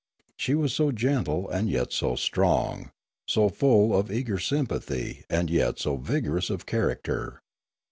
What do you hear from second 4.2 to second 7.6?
sympathy and yet so vigorous of character.